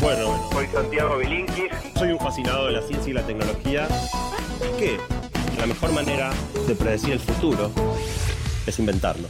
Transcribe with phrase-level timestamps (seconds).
[0.00, 1.70] Bueno, Soy Santiago Bilinkis.
[1.94, 3.86] soy un fascinado de la ciencia y la tecnología.
[4.78, 4.96] ¿Qué?
[5.58, 6.32] La mejor manera
[6.66, 7.70] de predecir el futuro
[8.66, 9.28] es inventarlo.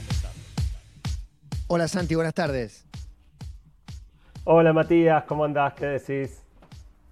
[1.67, 2.87] Hola Santi, buenas tardes.
[4.45, 5.75] Hola Matías, ¿cómo andás?
[5.75, 6.43] ¿Qué decís?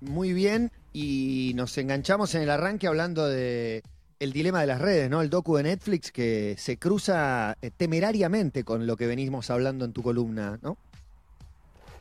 [0.01, 3.83] Muy bien, y nos enganchamos en el arranque hablando de
[4.21, 5.21] el dilema de las redes, ¿no?
[5.21, 9.93] El docu de Netflix que se cruza eh, temerariamente con lo que venimos hablando en
[9.93, 10.77] tu columna, ¿no?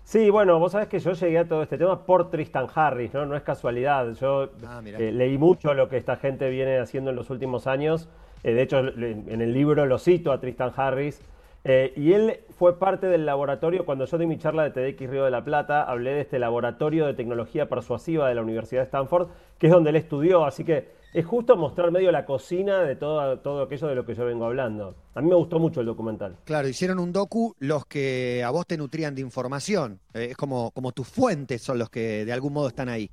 [0.08, 3.26] Sí, bueno, vos sabés que yo llegué a todo este tema por Tristan Harris, ¿no?
[3.26, 4.14] No es casualidad.
[4.14, 8.08] Yo Ah, eh, leí mucho lo que esta gente viene haciendo en los últimos años.
[8.46, 11.22] Eh, de hecho, en el libro lo cito a Tristan Harris.
[11.66, 15.26] Eh, y él fue parte del laboratorio, cuando yo di mi charla de TDX Río
[15.26, 19.28] de la Plata, hablé de este laboratorio de tecnología persuasiva de la Universidad de Stanford,
[19.58, 20.46] que es donde él estudió.
[20.46, 24.16] Así que es justo mostrar medio la cocina de todo, todo aquello de lo que
[24.16, 24.96] yo vengo hablando.
[25.16, 26.38] A mí me gustó mucho el documental.
[26.46, 30.00] Claro, hicieron un docu los que a vos te nutrían de información.
[30.14, 33.12] Eh, es como, como tus fuentes son los que de algún modo están ahí.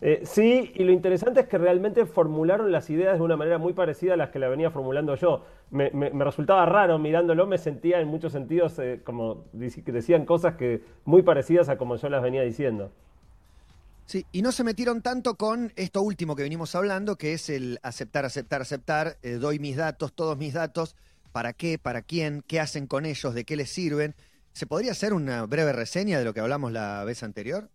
[0.00, 3.72] Eh, sí, y lo interesante es que realmente formularon las ideas de una manera muy
[3.72, 5.44] parecida a las que la venía formulando yo.
[5.70, 10.56] Me, me- me resultaba raro mirándolo, me sentía en muchos sentidos eh, como decían cosas
[10.56, 12.90] que muy parecidas a como yo las venía diciendo.
[14.04, 17.78] Sí, y no se metieron tanto con esto último que venimos hablando, que es el
[17.82, 20.96] aceptar, aceptar, aceptar, eh, doy mis datos, todos mis datos,
[21.32, 24.14] para qué, para quién, qué hacen con ellos, de qué les sirven.
[24.52, 27.70] ¿Se podría hacer una breve reseña de lo que hablamos la vez anterior?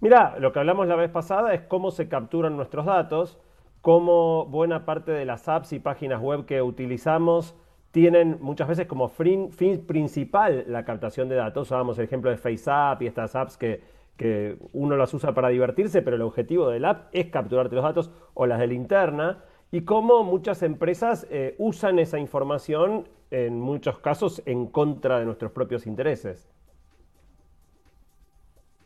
[0.00, 3.38] Mirá, lo que hablamos la vez pasada es cómo se capturan nuestros datos,
[3.82, 7.54] cómo buena parte de las apps y páginas web que utilizamos
[7.92, 11.68] tienen muchas veces como fin, fin principal la captación de datos.
[11.68, 13.82] Usábamos el ejemplo de FaceApp y estas apps que,
[14.16, 18.10] que uno las usa para divertirse, pero el objetivo del app es capturarte los datos
[18.34, 19.44] o las de linterna.
[19.70, 25.50] Y cómo muchas empresas eh, usan esa información en muchos casos en contra de nuestros
[25.52, 26.50] propios intereses.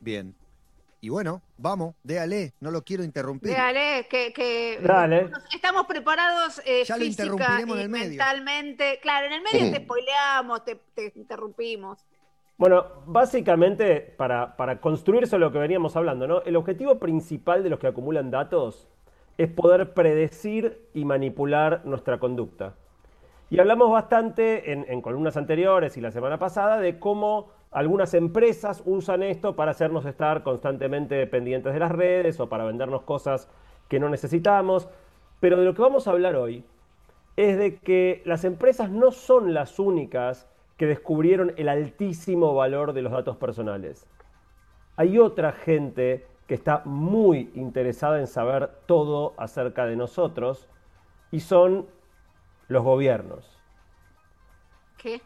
[0.01, 0.35] Bien.
[1.01, 3.53] Y bueno, vamos, déale, no lo quiero interrumpir.
[3.53, 5.31] Dale, que, que Dale.
[5.55, 8.09] estamos preparados eh, Ya lo física interrumpiremos en y el medio.
[8.09, 8.99] mentalmente.
[9.03, 12.05] Claro, en el medio te spoileamos, te, te interrumpimos.
[12.59, 16.41] Bueno, básicamente, para, para construir eso lo que veníamos hablando, ¿no?
[16.43, 18.89] El objetivo principal de los que acumulan datos
[19.37, 22.75] es poder predecir y manipular nuestra conducta.
[23.51, 28.83] Y hablamos bastante en, en columnas anteriores y la semana pasada de cómo algunas empresas
[28.87, 33.51] usan esto para hacernos estar constantemente pendientes de las redes o para vendernos cosas
[33.89, 34.89] que no necesitamos.
[35.41, 36.65] Pero de lo que vamos a hablar hoy
[37.37, 43.03] es de que las empresas no son las únicas que descubrieron el altísimo valor de
[43.03, 44.07] los datos personales.
[44.97, 50.69] Hay otra gente que está muy interesada en saber todo acerca de nosotros
[51.31, 51.87] y son
[52.69, 53.59] los gobiernos.
[54.97, 55.21] ¿Qué?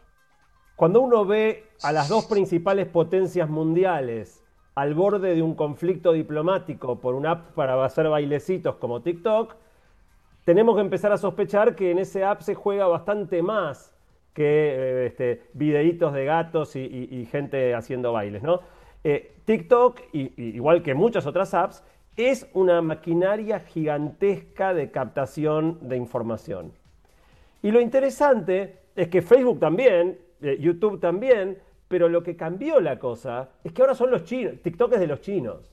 [0.76, 4.42] Cuando uno ve a las dos principales potencias mundiales
[4.74, 9.56] al borde de un conflicto diplomático por una app para hacer bailecitos como TikTok,
[10.44, 13.92] tenemos que empezar a sospechar que en ese app se juega bastante más
[14.34, 18.60] que eh, este, videitos de gatos y, gente haciendo bailes, ¿no?
[19.02, 21.82] Eh, TikTok, y igual que muchas otras apps,
[22.16, 26.72] es una maquinaria gigantesca de captación de información.
[27.62, 31.58] Y lo interesante es que Facebook también, eh, YouTube también,
[31.88, 35.06] pero lo que cambió la cosa es que ahora son los chinos, TikTok es de
[35.06, 35.70] los chinos.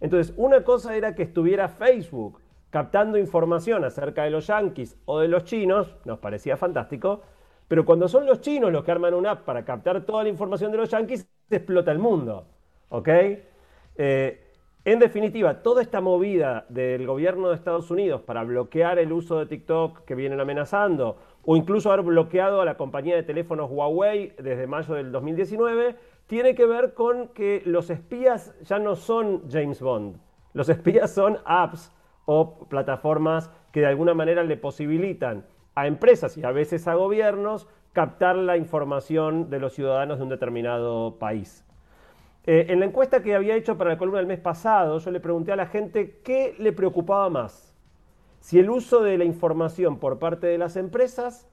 [0.00, 2.40] Entonces, una cosa era que estuviera Facebook
[2.70, 7.22] captando información acerca de los yanquis o de los chinos, nos parecía fantástico,
[7.70, 10.72] pero cuando son los chinos los que arman una app para captar toda la información
[10.72, 12.44] de los yanquis, se explota el mundo.
[12.88, 13.08] ¿Ok?
[13.94, 14.44] Eh,
[14.84, 19.46] en definitiva, toda esta movida del gobierno de Estados Unidos para bloquear el uso de
[19.46, 24.66] TikTok que vienen amenazando, o incluso haber bloqueado a la compañía de teléfonos Huawei desde
[24.66, 25.94] mayo del 2019,
[26.26, 30.16] tiene que ver con que los espías ya no son James Bond.
[30.54, 31.92] Los espías son apps
[32.24, 35.44] o plataformas que de alguna manera le posibilitan
[35.74, 40.30] a empresas y a veces a gobiernos captar la información de los ciudadanos de un
[40.30, 41.64] determinado país.
[42.46, 45.20] Eh, en la encuesta que había hecho para la columna del mes pasado, yo le
[45.20, 47.74] pregunté a la gente qué le preocupaba más.
[48.40, 51.46] Si el uso de la información por parte de las empresas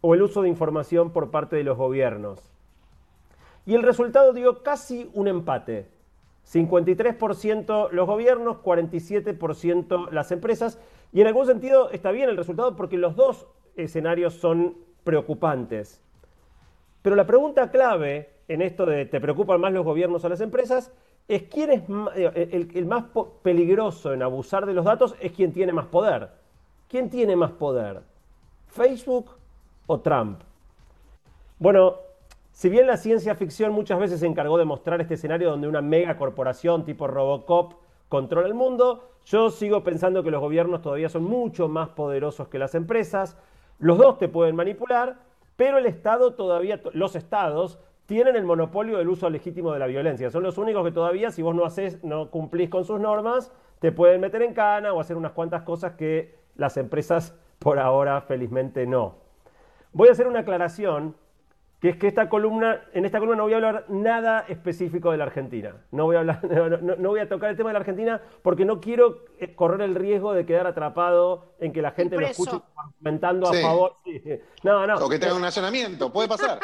[0.00, 2.52] o el uso de información por parte de los gobiernos.
[3.66, 5.88] Y el resultado dio casi un empate.
[6.50, 10.78] 53% los gobiernos, 47% las empresas.
[11.12, 13.46] Y en algún sentido está bien el resultado porque los dos
[13.78, 16.02] escenarios son preocupantes.
[17.02, 20.92] Pero la pregunta clave en esto de te preocupan más los gobiernos o las empresas
[21.28, 21.82] es quién es
[22.34, 23.04] el, más
[23.42, 26.30] peligroso en abusar de los datos es quien tiene más poder.
[26.88, 28.00] ¿Quién tiene más poder?
[28.68, 29.30] ¿Facebook
[29.86, 30.40] o Trump?
[31.58, 31.96] Bueno,
[32.52, 35.82] si bien la ciencia ficción muchas veces se encargó de mostrar este escenario donde una
[35.82, 37.74] mega corporación tipo Robocop
[38.08, 42.58] controla el mundo, yo sigo pensando que los gobiernos todavía son mucho más poderosos que
[42.58, 43.36] las empresas.
[43.78, 45.16] Los dos te pueden manipular,
[45.56, 50.30] pero el Estado todavía, los estados tienen el monopolio del uso legítimo de la violencia.
[50.30, 53.92] Son los únicos que todavía, si vos no haces, no cumplís con sus normas, te
[53.92, 58.86] pueden meter en cana o hacer unas cuantas cosas que las empresas por ahora felizmente
[58.86, 59.16] no.
[59.92, 61.16] Voy a hacer una aclaración
[61.80, 65.18] que es que esta columna, en esta columna no voy a hablar nada específico de
[65.18, 65.76] la Argentina.
[65.92, 66.40] No voy a, hablar,
[66.82, 69.94] no, voy a tocar el tema de la Argentina porque no quiero eh, correr el
[69.94, 72.58] riesgo de quedar atrapado en que la gente me escuche
[72.98, 73.94] comentando a favor.
[74.64, 74.96] No, no.
[74.96, 76.58] O que tenga un nacionamiento, puede pasar.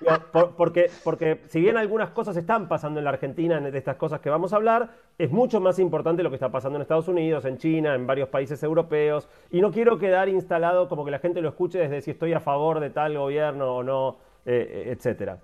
[0.56, 4.30] porque, porque si bien algunas cosas están pasando en la Argentina, de estas cosas que
[4.30, 7.58] vamos a hablar, es mucho más importante lo que está pasando en Estados Unidos, en
[7.58, 9.28] China, en varios países europeos.
[9.52, 12.40] Y no quiero quedar instalado como que la gente lo escuche desde si estoy a
[12.40, 15.38] favor de tal gobierno o no eh, eh, etcétera.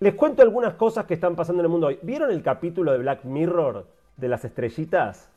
[0.00, 1.98] Les cuento algunas cosas que están pasando en el mundo hoy.
[2.02, 3.86] ¿Vieron el capítulo de Black Mirror
[4.16, 5.30] de las estrellitas?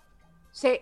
[0.52, 0.80] Sí.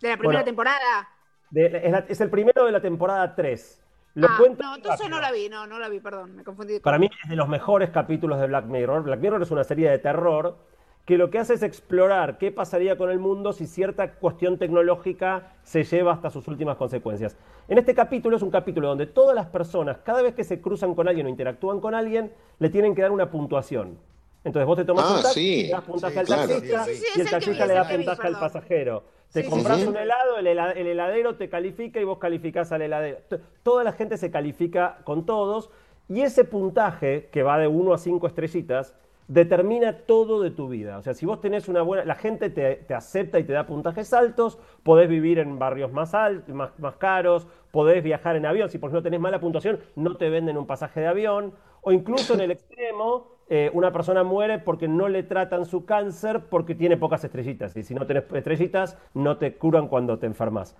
[0.00, 1.08] De la primera temporada.
[1.52, 3.80] es, el primero de la temporada 3.
[4.14, 6.78] Lo ah, cuento no, entonces no la vi, no, no la vi, perdón, me confundí.
[6.78, 9.02] Para mí es de los mejores capítulos de Black Mirror.
[9.02, 10.56] Black Mirror es una serie de terror
[11.04, 15.52] que lo que hace es explorar qué pasaría con el mundo si cierta cuestión tecnológica
[15.62, 17.36] se lleva hasta sus últimas consecuencias.
[17.68, 20.94] En este capítulo es un capítulo donde todas las personas, cada vez que se cruzan
[20.94, 23.98] con alguien o interactúan con alguien, le tienen que dar una puntuación.
[24.44, 26.86] Entonces vos te tomas ah, un taxi, le das puntaje al taxista
[27.16, 29.04] y el taxista le da puntaje al pasajero.
[29.32, 33.18] Te compras un helado, el, heladero te califica y vos calificás al heladero.
[33.62, 35.70] Toda la gente se califica con todos
[36.08, 38.94] y ese puntaje, que va de 1 a 5 estrellitas,
[39.28, 40.98] determina todo de tu vida.
[40.98, 44.12] O sea, si vos tenés una buena, la gente te, acepta y te da puntajes
[44.12, 48.78] altos, podés vivir en barrios más, altos, más, más, caros, podés viajar en avión, si
[48.78, 52.40] por ejemplo tenés mala puntuación, no te venden un pasaje de avión, o incluso en
[52.40, 57.24] el extremo, eh, una persona muere porque no le tratan su cáncer porque tiene pocas
[57.24, 60.76] estrellitas, y si no tenés estrellitas, no te curan cuando te enfermas.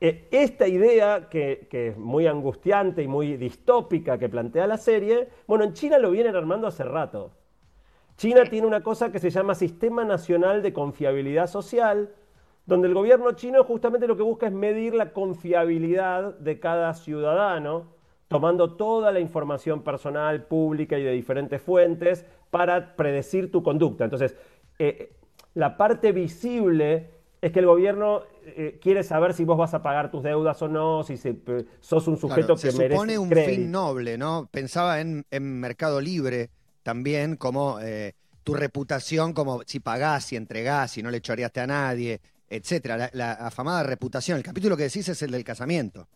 [0.00, 5.28] Eh, esta idea, que, que, es muy angustiante y muy distópica que plantea la serie,
[5.46, 7.32] bueno, en China lo vienen armando hace rato.
[8.16, 12.10] China tiene una cosa que se llama Sistema Nacional de Confiabilidad Social,
[12.66, 17.88] donde el gobierno chino justamente lo que busca es medir la confiabilidad de cada ciudadano,
[18.28, 24.04] tomando toda la información personal, pública y de diferentes fuentes para predecir tu conducta.
[24.04, 24.36] Entonces,
[24.78, 25.12] eh,
[25.54, 27.10] la parte visible
[27.42, 30.68] es que el gobierno eh, quiere saber si vos vas a pagar tus deudas o
[30.68, 31.16] no, si
[31.80, 32.88] sos un sujeto que merece.
[32.88, 34.48] Se supone un fin noble, ¿no?
[34.50, 36.50] Pensaba en, en Mercado Libre
[36.84, 38.14] también como eh,
[38.44, 43.10] tu reputación, como si pagás, si entregás, si no le choreaste a nadie, etcétera.
[43.12, 44.36] La, afamada reputación.
[44.36, 46.06] El capítulo que decís es el del casamiento.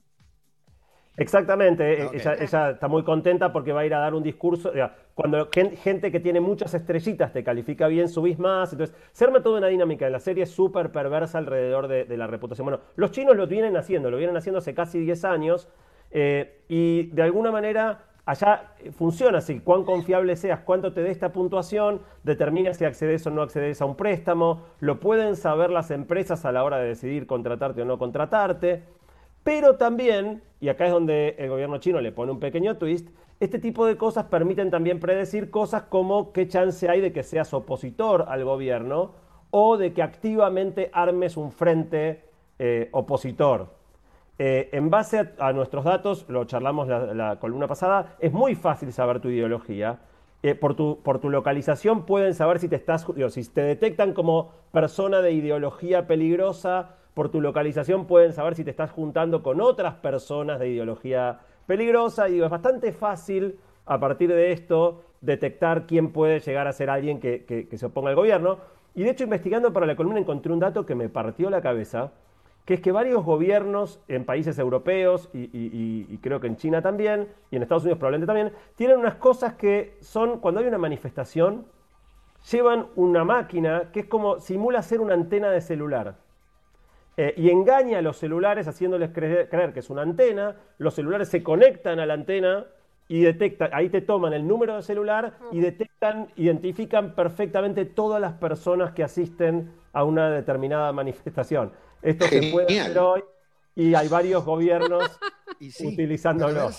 [1.17, 4.71] Exactamente, ella, está muy contenta porque va a ir a dar un discurso.
[5.15, 8.71] Cuando gente que tiene muchas estrellitas te califica bien, subís más.
[8.71, 12.67] Entonces, se arma toda una dinámica de la serie súper perversa alrededor de, la reputación.
[12.67, 15.69] Bueno, los chinos lo vienen haciendo, lo vienen haciendo hace casi 10 años.
[16.13, 21.11] Eh, y de alguna manera Allá eh, funciona así, cuán confiable seas, cuánto te dé
[21.11, 25.91] esta puntuación, determina si accedes o no accedes a un préstamo, lo pueden saber las
[25.91, 28.83] empresas a la hora de decidir contratarte o no contratarte,
[29.45, 33.09] pero también, y acá es donde el gobierno chino le pone un pequeño twist,
[33.41, 37.55] este tipo de cosas permiten también predecir cosas como qué chance hay de que seas
[37.55, 39.13] opositor al gobierno
[39.51, 42.25] o de que activamente armes un frente
[42.59, 43.78] eh, opositor.
[44.41, 49.21] Eh, en base a, nuestros datos, lo charlamos la, columna pasada, es muy fácil saber
[49.21, 49.99] tu ideología.
[50.45, 54.53] Eh, por, tu, por, tu, localización pueden saber si te estás, si te detectan como
[54.71, 59.95] persona de ideología peligrosa, por tu localización pueden saber si te estás juntando con otras
[59.95, 62.29] personas de ideología peligrosa.
[62.29, 67.19] Y es bastante fácil a partir de esto detectar quién puede llegar a ser alguien
[67.19, 68.59] que, que se oponga al gobierno.
[68.95, 72.13] Y de hecho, investigando para la columna encontré un dato que me partió la cabeza
[72.69, 77.57] que es que varios gobiernos en países europeos y, creo que en China también, y
[77.57, 81.65] en Estados Unidos probablemente también, tienen unas cosas que son, cuando hay una manifestación,
[82.53, 86.17] llevan una máquina que es como, simula ser una antena de celular.
[87.17, 91.31] Eh, y engaña a los celulares haciéndoles creer, creer, que es una antena, los celulares
[91.31, 92.67] se conectan a la antena
[93.09, 98.35] y detectan, ahí te toman el número de celular y detectan, identifican perfectamente todas las
[98.35, 101.73] personas que asisten a una determinada manifestación.
[102.03, 103.23] Esto se puede hacer hoy
[103.75, 105.19] y hay varios gobiernos
[105.61, 106.71] y sí, utilizándolo.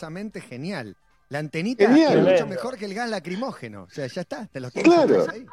[0.47, 0.95] genial.
[1.29, 3.83] La antenita es mucho mejor que el gas lacrimógeno.
[3.83, 5.27] O sea, ya está, te lo tienes claro.
[5.31, 5.45] ahí.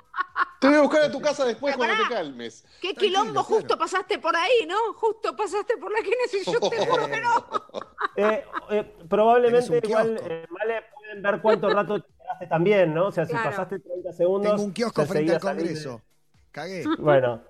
[0.58, 2.64] Te voy a buscar a tu casa después cuando te calmes.
[2.80, 4.94] Qué quilombo, justo pasaste por ahí, ¿no?
[4.94, 7.46] Justo pasaste por la que y yo te juro que no.
[8.16, 10.46] Eh, eh, probablemente igual, eh,
[11.02, 13.08] deben ver cuánto rato te quedaste también, ¿no?
[13.08, 13.50] O sea, si Claro.
[13.50, 14.50] pasaste 30 segundos.
[14.52, 15.40] Tengo un kiosco te frente al.
[15.40, 16.00] Congreso.
[16.52, 16.85] Cagué.
[16.99, 17.42] Bueno,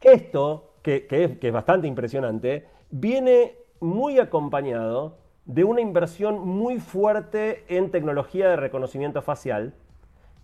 [0.00, 0.67] esto,
[1.08, 8.56] que, es, bastante impresionante, viene muy acompañado de una inversión muy fuerte en tecnología de
[8.56, 9.74] reconocimiento facial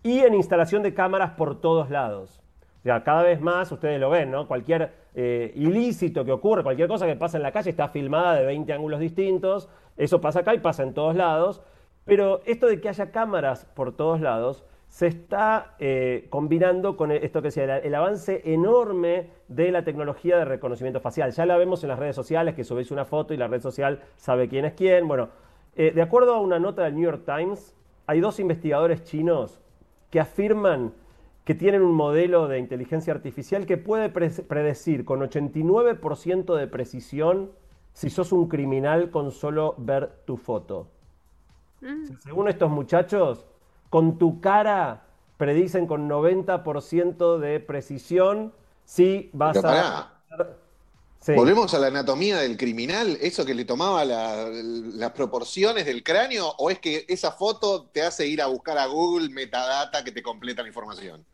[0.03, 2.43] y en instalación de cámaras por todos lados.
[2.85, 4.47] O cada vez más, ustedes lo ven, ¿no?
[4.47, 8.45] Cualquier eh, ilícito que ocurre, cualquier cosa que pasa en la calle está filmada de
[8.45, 9.71] 20 ángulos distintos.
[9.97, 11.63] Eso pasa acá y pasa en todos lados.
[12.05, 17.43] Pero esto de que haya cámaras por todos lados se está eh, combinando con esto
[17.43, 21.33] que decía, el, el avance enorme de la tecnología de reconocimiento facial.
[21.33, 24.01] Ya la vemos en las redes sociales, que subís una foto y la red social
[24.15, 25.09] sabe quién es quién.
[25.09, 25.31] Bueno,
[25.75, 27.75] eh, de acuerdo a una nota del New York Times,
[28.07, 29.61] hay dos investigadores chinos
[30.11, 30.93] que afirman
[31.43, 37.51] que tienen un modelo de inteligencia artificial que puede pre- predecir con 89% de precisión
[37.95, 40.87] si sos un criminal con solo ver tu foto.
[41.81, 42.17] Mm.
[42.21, 43.45] Según estos muchachos,
[43.95, 45.05] con tu cara
[45.37, 48.53] predicen con 90% de precisión
[48.85, 50.21] si vas Pero a...
[51.21, 51.33] Sí.
[51.37, 53.17] ¿Volvemos a la anatomía del criminal?
[53.21, 56.49] ¿Eso que le tomaba la- las proporciones del cráneo?
[56.59, 60.25] ¿O es que esa foto te hace ir a buscar a Google metadata que te
[60.25, 61.25] completa la información?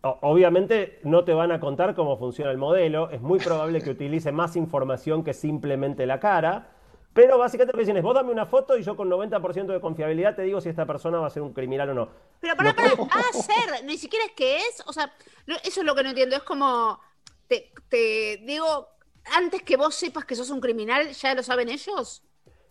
[0.00, 4.32] Obviamente no te van a contar cómo funciona el modelo, es muy probable que utilice
[4.32, 6.70] más información que simplemente la cara,
[7.12, 9.80] pero básicamente lo que dicen es, vos dame una foto y yo con 90% de
[9.80, 12.08] confiabilidad te digo si esta persona va a ser un criminal o no.
[12.40, 15.12] Pero para, para, va a ser, ni siquiera es que es, o sea,
[15.46, 17.00] no- eso es lo que no entiendo, es como,
[17.48, 18.88] te, te digo,
[19.36, 22.22] antes que vos sepas que sos un criminal, ¿ya lo saben ellos?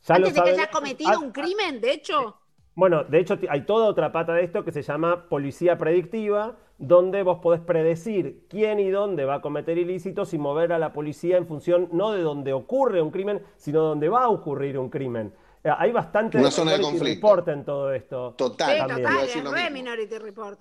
[0.03, 2.37] Ya lo antes de que haya cometido Ah, un crimen, de hecho.
[2.73, 7.21] Bueno, de hecho hay toda otra pata de esto que se llama policía predictiva, donde
[7.21, 11.37] vos podés predecir quién y dónde va a cometer ilícitos y mover a la policía
[11.37, 14.89] en función no de dónde ocurre un crimen, sino de dónde va a ocurrir un
[14.89, 15.31] crimen.
[15.63, 17.27] Eh, Hay bastante Una zona de Minority conflicto.
[17.27, 18.33] Report en todo esto.
[18.35, 19.69] Total, Sí, total, es re.
[19.69, 20.59] Minority Report.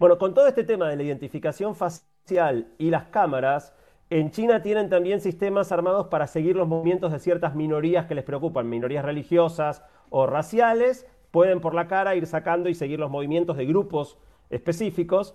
[0.00, 3.72] Bueno, con todo este tema de la identificación facial y las cámaras,
[4.10, 8.24] en China tienen también sistemas armados para seguir los movimientos de ciertas minorías que les
[8.24, 13.56] preocupan, minorías religiosas o raciales, pueden por la cara ir sacando y seguir los movimientos
[13.56, 14.18] de grupos
[14.50, 15.34] específicos.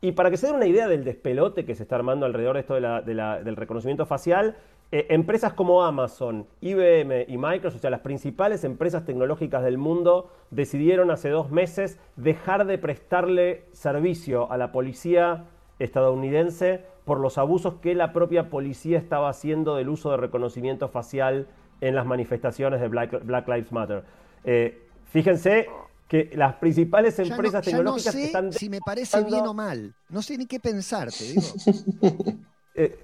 [0.00, 2.60] Y para que se den una idea del despelote que se está armando alrededor de
[2.60, 4.56] esto del reconocimiento facial,
[4.92, 10.30] eh, empresas como Amazon, IBM y Microsoft, o sea, las principales empresas tecnológicas del mundo,
[10.50, 15.44] decidieron hace dos meses dejar de prestarle servicio a la policía
[15.78, 21.46] estadounidense por los abusos que la propia policía estaba haciendo del uso de reconocimiento facial
[21.80, 24.02] en las manifestaciones de Black, Black Lives Matter.
[24.44, 25.68] Eh, fíjense
[26.10, 29.54] que las principales no- empresas ya no, tecnológicas sé están si me parece bien o
[29.54, 29.94] mal.
[30.08, 31.42] No sé ni qué pensar, te digo.
[32.74, 32.96] Eh,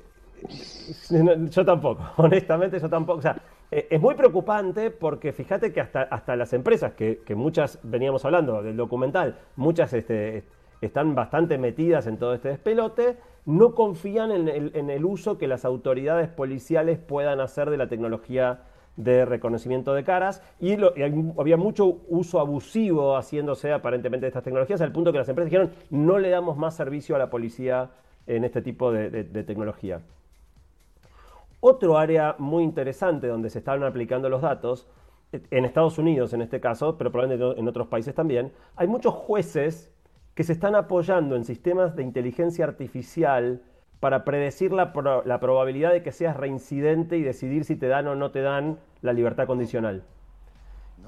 [1.11, 3.19] no, yo tampoco, honestamente yo tampoco.
[3.19, 3.37] O sea,
[3.71, 8.25] eh, es muy preocupante porque fíjate que hasta, hasta las empresas, que, que muchas veníamos
[8.25, 10.45] hablando del documental, muchas este,
[10.81, 15.47] están bastante metidas en todo este despelote, no confían en el, en el uso que
[15.49, 18.63] las autoridades policiales puedan hacer de la tecnología
[18.97, 20.77] de reconocimiento de caras y,
[21.39, 25.71] había mucho uso abusivo haciéndose aparentemente de estas tecnologías al punto que las empresas dijeron
[25.91, 27.91] no le damos más servicio a la policía
[28.27, 30.01] en este tipo de, de- tecnología.
[31.61, 34.89] Otro área muy interesante donde se están aplicando los datos,
[35.33, 39.15] eh, en Estados Unidos en este caso, pero probablemente en otros países también, hay muchos
[39.15, 39.93] jueces
[40.35, 43.63] que se están apoyando en sistemas de inteligencia artificial
[44.01, 48.07] para predecir la, pro- la probabilidad de que seas reincidente y decidir si te dan
[48.09, 50.05] o no te dan la libertad condicional.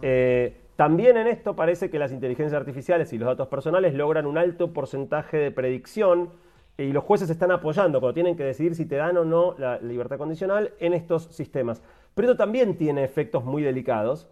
[0.03, 4.39] Eh, también en esto parece que las inteligencias artificiales y los datos personales logran un
[4.39, 6.31] alto porcentaje de predicción
[6.77, 9.79] y los jueces están apoyando cuando tienen que decidir si te dan o no la
[9.81, 11.83] libertad condicional en estos sistemas.
[12.15, 14.29] Pero esto también tiene efectos muy delicados.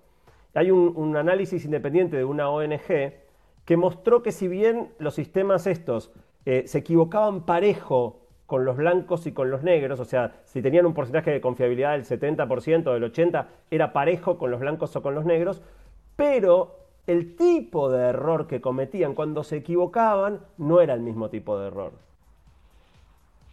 [0.54, 3.14] Hay un, un análisis independiente de una ONG
[3.64, 6.12] que mostró que si bien los sistemas estos
[6.44, 10.86] eh, se equivocaban parejo con los blancos y con los negros, o sea, si tenían
[10.86, 15.14] un porcentaje de confiabilidad del 70%, del 80%, era parejo con los blancos o con
[15.14, 15.62] los negros,
[16.14, 16.76] pero
[17.06, 21.68] el tipo de error que cometían cuando se equivocaban no era el mismo tipo de
[21.68, 21.92] error.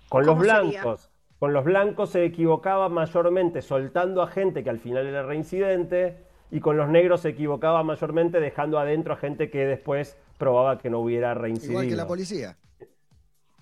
[0.09, 1.09] Con los blancos,
[1.39, 6.17] con los blancos se equivocaba mayormente soltando a gente que al final era reincidente
[6.51, 10.91] y con los negros se equivocaba mayormente dejando adentro a gente que después probaba que
[10.91, 11.81] no hubiera reincidido.
[11.81, 12.57] Igual que la policía.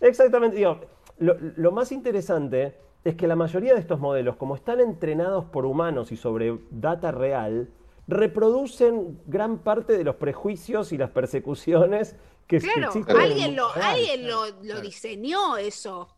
[0.02, 0.58] Exactamente.
[0.58, 0.82] digo,
[1.22, 5.66] lo, lo más interesante es que la mayoría de estos modelos, como están entrenados por
[5.66, 7.70] humanos y sobre data real,
[8.08, 12.16] reproducen gran parte de los prejuicios y las persecuciones
[12.48, 13.16] que, Claro, existen.
[13.16, 16.10] en el alguien mundo lo, alguien lo, lo diseñó eso.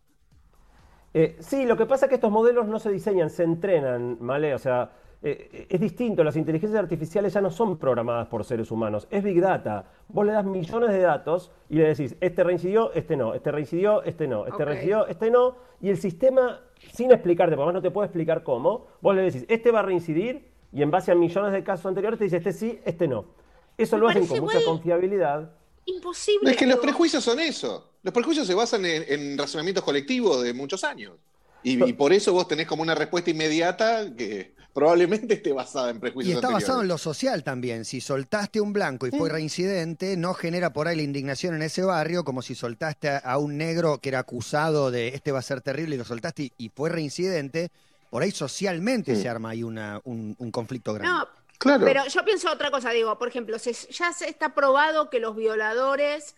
[1.14, 4.56] Eh, sí, lo que pasa es que estos modelos no se diseñan, se entrenan, ¿vale?
[4.56, 4.92] O sea,
[5.24, 9.40] eh, es distinto, las inteligencias artificiales ya no son programadas por seres humanos, es Big
[9.40, 9.86] Data.
[10.10, 14.04] Vos le das millones de datos y le decís, este reincidió, este no, este reincidió,
[14.04, 16.60] este no, este reincidió, este no, y el sistema,
[16.92, 19.84] sin explicarte, porque además no te puedo explicar cómo, vos le decís, este va a
[19.84, 23.26] reincidir, y en base a millones de casos anteriores te dice, este sí, este no.
[23.78, 25.52] Eso Me lo hacen con mucha confiabilidad.
[25.86, 26.52] Imposible.
[26.52, 27.92] Es que los prejuicios son eso.
[28.02, 31.14] Los prejuicios se basan en, en razonamientos colectivos de muchos años.
[31.64, 35.98] Y, y por eso vos tenés como una respuesta inmediata que probablemente esté basada en
[35.98, 37.86] Y prejuicios está basado en lo social también.
[37.86, 41.84] Si soltaste un blanco y fue reincidente, no genera por ahí la indignación en ese
[41.84, 45.44] barrio, como si soltaste a, a un negro que era acusado de este va a
[45.44, 47.70] ser terrible y lo soltaste y, y fue reincidente.
[48.10, 49.22] Por ahí socialmente Sí.
[49.24, 51.10] se arma ahí una, un, un conflicto grande.
[51.20, 51.28] No,
[51.60, 51.86] Claro.
[51.86, 55.36] pero yo pienso otra cosa, digo, por ejemplo, se- ya se está probado que los
[55.36, 56.36] violadores,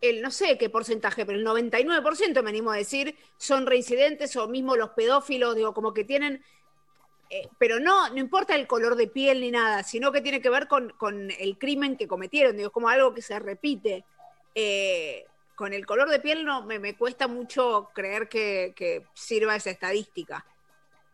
[0.00, 4.46] el no sé qué porcentaje, pero el 99% me animo a decir, son reincidentes o
[4.46, 6.42] mismo los pedófilos, digo, como que tienen,
[7.30, 10.50] eh, pero no, no importa el color de piel ni nada, sino que tiene que
[10.50, 14.04] ver con, con el crimen que cometieron, digo, es como algo que se repite.
[14.54, 19.70] Eh, con el color de piel no me, me cuesta mucho creer que, sirva esa
[19.70, 20.44] estadística.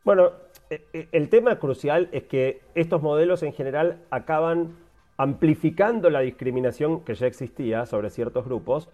[0.04, 0.32] Bueno,
[0.70, 4.76] eh, el tema crucial es que estos modelos en general acaban
[5.16, 8.88] amplificando la discriminación que ya existía sobre ciertos grupos,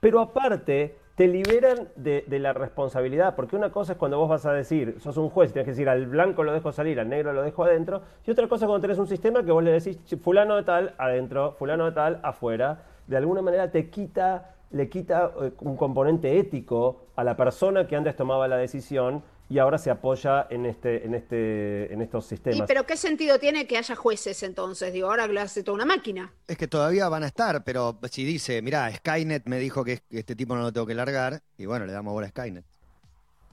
[0.00, 4.52] pero aparte te liberan de, la responsabilidad, porque una cosa es cuando vos vas a
[4.52, 7.42] decir, sos un juez, tienes que decir al blanco lo dejo salir, al negro lo
[7.42, 10.18] dejo adentro, y otra cosa es cuando tenés un sistema que vos le decís "Ch,
[10.18, 15.30] fulano de tal adentro, fulano de tal afuera, de alguna manera te quita, le quita
[15.40, 19.90] eh, un componente ético a la persona que antes tomaba la decisión y ahora se
[19.90, 22.66] apoya en, este, en, este, en estos ¿Y sistemas.
[22.66, 24.92] pero qué sentido tiene que haya jueces entonces?
[24.92, 26.32] Digo, ahora lo hace toda una máquina.
[26.48, 30.34] Es que todavía van a estar, pero si dice, mirá, Skynet me dijo que este
[30.34, 32.64] tipo no lo tengo que largar, y bueno, le damos bola a Skynet.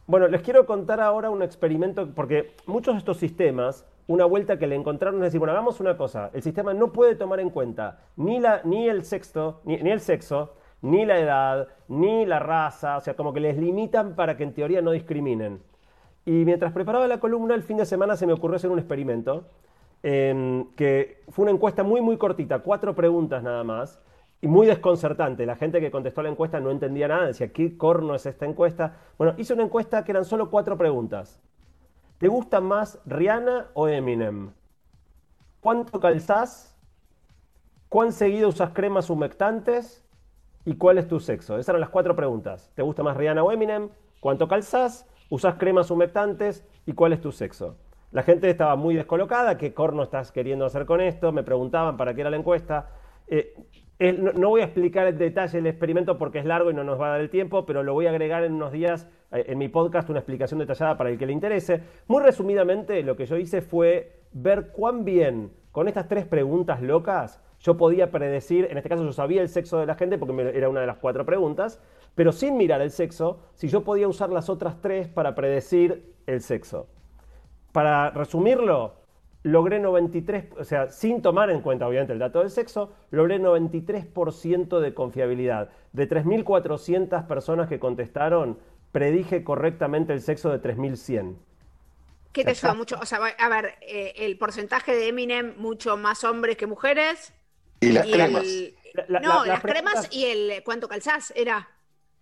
[0.07, 4.67] Bueno, les quiero contar ahora un experimento, porque muchos de estos sistemas, una vuelta que
[4.67, 8.00] le encontraron es decir, bueno, hagamos una cosa, el sistema no puede tomar en cuenta
[8.15, 12.98] ni, la, ni, el, sexto, ni, ni el sexo, ni la edad, ni la raza,
[12.98, 15.61] o sea, como que les limitan para que en teoría no discriminen.
[16.25, 19.46] Y mientras preparaba la columna, el fin de semana se me ocurrió hacer un experimento,
[20.03, 24.00] em, que fue una encuesta muy, muy cortita, cuatro preguntas nada más,
[24.42, 25.46] y muy desconcertante.
[25.46, 28.98] La gente que contestó la encuesta no entendía nada, decía, ¿qué corno es esta encuesta?
[29.18, 31.40] Bueno, hice una encuesta que eran solo cuatro preguntas.
[32.18, 34.51] ¿Te gusta más Rihanna o Eminem?
[35.60, 36.75] ¿Cuánto calzás?
[37.90, 40.03] ¿Cuán seguido usas cremas humectantes?
[40.66, 41.55] ¿Y cuál es tu sexo?
[41.55, 42.72] Esas eran las cuatro preguntas.
[42.75, 43.90] ¿Te gusta más Rihanna o Eminem?
[44.20, 45.07] ¿Cuánto calzás?
[45.31, 46.67] ¿Usas cremas humectantes?
[46.85, 47.77] ¿Y cuál es tu sexo?
[48.11, 49.57] La gente estaba muy descolocada.
[49.57, 51.31] ¿Qué corno estás queriendo hacer con esto?
[51.31, 52.89] Me preguntaban para qué era la encuesta.
[53.27, 53.55] Eh,
[54.35, 57.07] no, voy a explicar en detalle el experimento porque es largo y no nos va
[57.07, 59.70] a dar el tiempo, pero lo voy a agregar en unos días eh, en mi
[59.70, 61.81] podcast una explicación detallada para el que le interese.
[62.07, 67.41] Muy resumidamente, lo que yo hice fue ver cuán bien con estas tres preguntas locas
[67.61, 70.67] yo podía predecir, en este caso yo sabía el sexo de la gente porque era
[70.67, 71.79] una de las cuatro preguntas,
[72.15, 76.41] pero sin mirar el sexo, si yo podía usar las otras tres para predecir el
[76.41, 76.87] sexo.
[77.71, 78.95] Para resumirlo,
[79.43, 84.79] logré 93, o sea, sin tomar en cuenta obviamente el dato del sexo, logré 93%
[84.79, 85.69] de confiabilidad.
[85.93, 88.59] De 3.400 personas que contestaron,
[88.91, 91.35] predije correctamente el sexo de 3.100.
[92.33, 92.97] ¿Qué te ayuda mucho?
[93.01, 97.33] O sea, a ver, eh, el porcentaje de Eminem, mucho más hombres que mujeres.
[97.79, 98.43] Y las y cremas.
[98.43, 101.67] el- La- la- no, la- las cremas y el cuánto calzás era.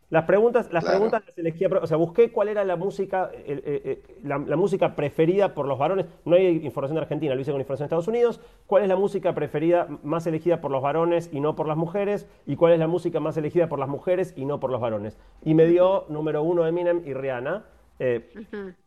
[0.10, 0.98] Las preguntas, las Claro.
[0.98, 4.56] preguntas las elegía, o sea, busqué cuál era la música, el- eh, eh, la, la
[4.56, 6.08] música preferida por los varones.
[6.26, 8.41] No hay información de Argentina, lo hice con información de Estados Unidos.
[8.65, 12.28] ¿Cuál es la música preferida más elegida por los varones y no por las mujeres?
[12.48, 15.15] ¿Y cuál es la música más elegida por las mujeres y no por los varones?
[15.43, 17.65] Y me dio número uno Eminem y Rihanna.
[18.00, 18.32] Eh,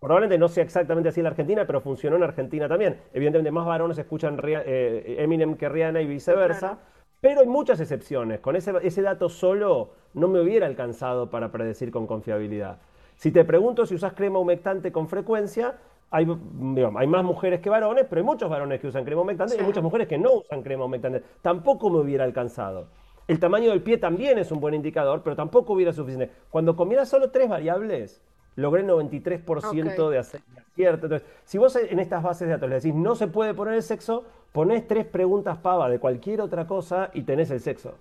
[0.00, 2.96] Probablemente no sea exactamente así en la Argentina, pero funcionó en Argentina también.
[3.12, 6.58] Evidentemente, más varones escuchan Ria- eh, Eminem que Rihanna y viceversa.
[6.78, 6.91] Claro.
[7.22, 8.40] Pero hay muchas excepciones.
[8.40, 12.78] Con ese, ese dato solo no me hubiera alcanzado para predecir con confiabilidad.
[13.14, 15.78] Si te pregunto si usas crema humectante con frecuencia,
[16.11, 19.54] hay, digamos, hay más mujeres que varones, pero hay muchos varones que usan crema humectante
[19.54, 21.22] y hay muchas mujeres que no usan crema humectante.
[21.42, 22.88] Tampoco me hubiera alcanzado.
[23.28, 26.35] El tamaño del pie también es un buen indicador, pero tampoco hubiera suficiente.
[26.50, 28.20] Cuando combieras solo tres variables,
[28.56, 30.10] logré 93% Ok.
[30.12, 31.06] de acierto.
[31.06, 33.82] Entonces, si vos en estas bases de datos le decís no se puede poner el
[33.82, 37.94] sexo, ponés tres preguntas pava de cualquier otra cosa y tenés el sexo.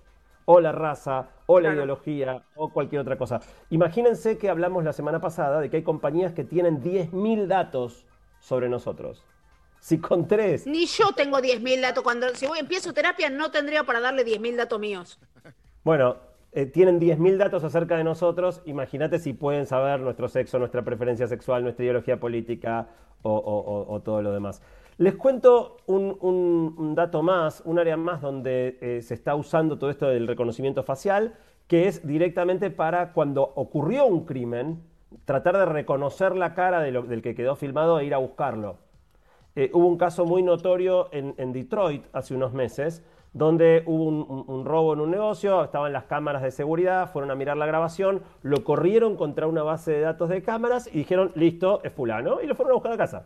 [0.44, 1.74] O la raza, o la Claro.
[1.76, 3.40] ideología, o cualquier otra cosa.
[3.70, 8.04] Imagínense que hablamos la semana pasada de que hay compañías que tienen 10.000 datos
[8.40, 9.24] sobre nosotros.
[9.78, 12.02] Si con tres Ni yo tengo 10.000 datos.
[12.02, 15.18] Cuando si voy empiezo terapia, no tendría para darle 10.000 datos míos.
[15.84, 16.16] Bueno,
[16.54, 18.60] eh, tienen 10.000 datos acerca de nosotros.
[18.66, 22.88] Imagínate si pueden saber nuestro sexo, nuestra preferencia sexual, nuestra ideología política
[23.22, 24.60] o, todo lo demás.
[24.98, 30.08] Les cuento un, dato más, un área más donde eh, se está usando todo esto
[30.08, 31.34] del reconocimiento facial,
[31.68, 34.82] que es directamente para cuando ocurrió un crimen,
[35.24, 38.76] tratar de reconocer la cara del que quedó filmado e ir a buscarlo.
[39.54, 43.02] Eh, hubo un caso muy notorio en Detroit hace unos meses,
[43.34, 47.30] donde hubo un, un- un robo en un negocio, estaban las cámaras de seguridad, fueron
[47.30, 51.32] a mirar la grabación, lo corrieron contra una base de datos de cámaras y dijeron,
[51.34, 53.24] listo, es fulano, y lo fueron a buscar a casa.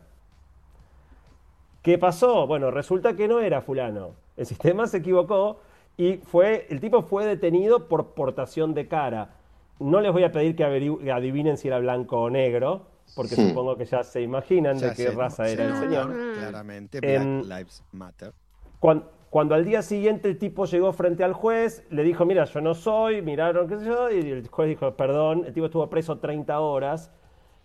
[1.82, 2.46] ¿Qué pasó?
[2.46, 4.12] Bueno, resulta que no era fulano.
[4.36, 5.60] El sistema se equivocó
[5.96, 9.30] y fue, el tipo fue detenido por portación de cara.
[9.78, 10.64] No les voy a pedir que
[11.12, 15.02] adivinen si era blanco o negro, porque supongo que ya se imaginan Ya de qué
[15.04, 15.48] sé, raza ¿no?
[15.48, 16.12] era el señor.
[16.38, 18.32] Claramente, Em, Black Lives Matter.
[18.80, 19.04] Cuan-
[19.37, 22.72] Cuando, al día siguiente el tipo llegó frente al juez, le dijo, mira, yo no
[22.75, 26.59] soy, miraron, qué sé yo, y el juez dijo, perdón, el tipo estuvo preso 30
[26.59, 27.11] horas.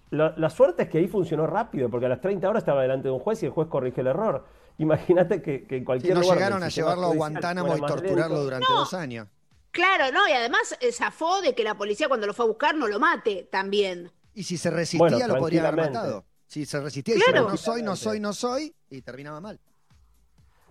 [0.10, 3.08] La, la suerte es que ahí funcionó rápido, porque a las 30 horas estaba delante
[3.08, 4.46] de un juez y el juez corrigió el error.
[4.80, 8.44] Imagínate que, que en cualquier no lugar llegaron a llevarlo a Guantánamo y torturarlo lento.
[8.44, 9.30] durante dos años.
[9.72, 10.28] Claro, ¿no?
[10.28, 13.00] Y además eh, zafó de que la policía cuando lo fue a buscar no lo
[13.00, 14.12] mate también.
[14.34, 16.26] Y si se resistía, Bueno, lo podría haber matado.
[16.48, 17.44] Si se resistía y Claro.
[17.46, 19.58] decía, no soy, no soy, no soy, y terminaba mal.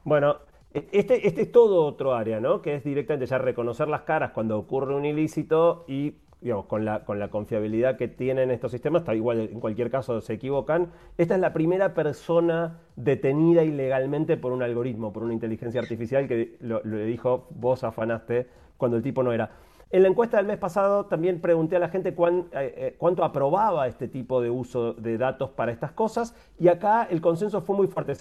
[0.04, 0.40] Bueno,
[0.72, 2.62] este, este es todo otro área, ¿no?
[2.62, 7.04] Que es directamente ya reconocer las caras cuando ocurre un ilícito y, digamos, con la,
[7.04, 10.92] con la confiabilidad que tienen estos sistemas, está igual en cualquier caso se equivocan.
[11.18, 16.56] Esta es la primera persona detenida ilegalmente por un algoritmo, por una inteligencia artificial que
[16.60, 19.50] lo, lo dijo, vos afanaste cuando el tipo no era.
[19.92, 22.14] En la encuesta del mes pasado también pregunté a la gente eh,
[22.52, 27.20] eh, cuánto aprobaba este tipo de uso de datos para estas cosas y acá el
[27.20, 28.14] consenso fue muy fuerte.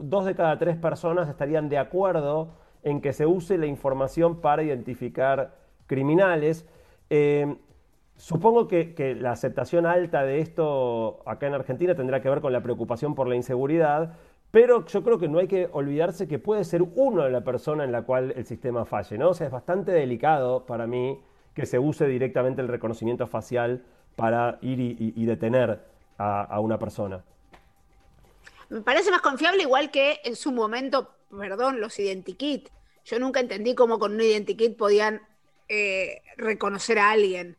[0.00, 2.50] Dos de cada tres personas estarían de acuerdo
[2.82, 5.54] en que se use la información para identificar
[5.86, 6.66] criminales.
[7.08, 7.56] Eh,
[8.18, 12.64] Supongo que la aceptación alta de esto acá en Argentina tendrá que ver con la
[12.64, 14.16] preocupación por la inseguridad,
[14.50, 17.84] pero yo creo que no hay que olvidarse que puede ser uno de la persona
[17.84, 19.30] en la cual el sistema falle, ¿no?
[19.30, 21.20] O sea, es bastante delicado para mí
[21.54, 23.84] que se use directamente el reconocimiento facial
[24.16, 25.80] para ir y, detener
[26.16, 27.22] a, a una persona.
[28.68, 32.68] Me parece más confiable igual que en su momento, perdón, los identikit.
[33.04, 35.22] Yo nunca entendí cómo con un identikit podían
[35.68, 37.57] eh, reconocer a alguien.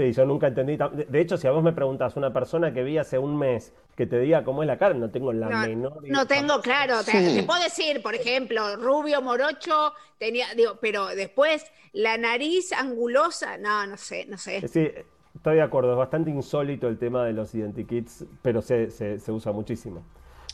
[0.00, 0.78] Sí, yo nunca entendí.
[1.08, 4.06] De hecho, si a vos me preguntás, una persona que vi hace un mes que
[4.06, 7.10] te diga cómo es la cara, no tengo la No, menor no tengo claro, te,
[7.12, 7.36] Sí.
[7.36, 13.86] te puedo decir, por ejemplo, rubio morocho, tenía, digo, pero después la nariz angulosa, no,
[13.86, 14.66] no sé, no sé.
[14.68, 14.90] Sí,
[15.34, 19.32] estoy de acuerdo, es bastante insólito el tema de los identikits, pero se, se- se
[19.32, 20.02] usa muchísimo.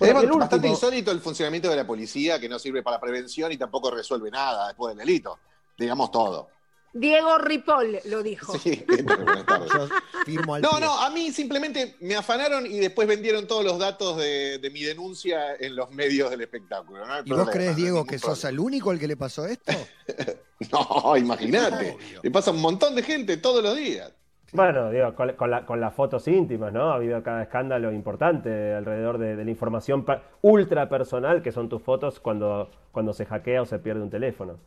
[0.01, 3.53] Bueno, es bastante último- insólito el funcionamiento de la policía que no sirve para prevención
[3.53, 5.39] y tampoco resuelve nada después del delito.
[5.79, 6.49] Digamos todo.
[6.93, 8.57] Diego Ripoll lo dijo.
[8.59, 8.85] Sí.
[8.89, 9.89] Yo
[10.25, 10.81] firmo al No, pie.
[10.81, 14.83] no, a mí simplemente me afanaron y después vendieron todos los datos de, de mi
[14.83, 17.07] denuncia en los medios del espectáculo.
[17.07, 19.17] No ¿Y vos problema, crees, no hay Diego, que sos el único al que le
[19.17, 19.73] pasó esto?
[20.73, 21.99] No, imagínate.
[22.23, 24.11] Le pasa a un montón de gente todos los días.
[24.53, 26.93] Bueno, digo, con, con la- con las fotos íntimas, ¿no?
[26.93, 30.07] Ha habido cada escándalo importante alrededor de, de la información
[30.41, 34.59] ultra personal que son tus fotos cuando, cuando se hackea o se pierde un teléfono.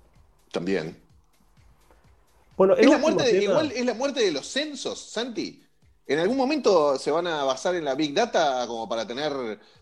[0.52, 0.96] También.
[2.60, 5.64] Bueno, Es la, muerte de, tema- igual es la muerte de los censos, Santi.
[6.06, 9.32] ¿En algún momento se van a basar en la Big Data como para tener